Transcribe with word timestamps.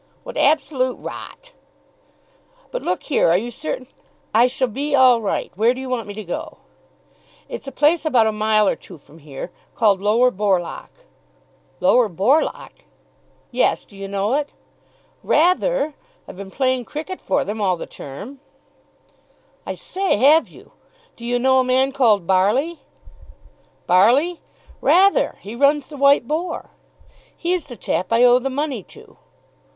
"What 0.23 0.35
absolute 0.35 0.95
rot!" 0.97 1.51
"But, 2.71 2.81
look 2.81 3.03
here, 3.03 3.29
are 3.29 3.37
you 3.37 3.51
certain" 3.51 3.85
"I 4.33 4.47
shall 4.47 4.67
be 4.67 4.95
all 4.95 5.21
right. 5.21 5.51
Where 5.55 5.75
do 5.75 5.79
you 5.79 5.89
want 5.89 6.07
me 6.07 6.15
to 6.15 6.23
go?" 6.23 6.57
"It's 7.47 7.67
a 7.67 7.71
place 7.71 8.03
about 8.03 8.25
a 8.25 8.31
mile 8.31 8.67
or 8.67 8.75
two 8.75 8.97
from 8.97 9.19
here, 9.19 9.51
called 9.75 10.01
Lower 10.01 10.31
Borlock." 10.31 11.05
"Lower 11.79 12.09
Borlock?" 12.09 12.83
"Yes, 13.51 13.85
do 13.85 13.95
you 13.95 14.07
know 14.07 14.33
it?" 14.33 14.53
"Rather! 15.21 15.93
I've 16.27 16.35
been 16.35 16.49
playing 16.49 16.85
cricket 16.85 17.21
for 17.21 17.45
them 17.45 17.61
all 17.61 17.77
the 17.77 17.85
term." 17.85 18.39
"I 19.67 19.75
say, 19.75 20.17
have 20.17 20.49
you? 20.49 20.71
Do 21.15 21.23
you 21.27 21.37
know 21.37 21.59
a 21.59 21.63
man 21.63 21.91
called 21.91 22.25
Barley?" 22.25 22.79
"Barley? 23.85 24.41
Rather 24.81 25.37
he 25.41 25.55
runs 25.55 25.89
the 25.89 25.95
'White 25.97 26.27
Boar'." 26.27 26.71
"He's 27.37 27.65
the 27.67 27.77
chap 27.77 28.11
I 28.11 28.23
owe 28.23 28.39
the 28.39 28.49
money 28.49 28.81
to." 28.97 29.17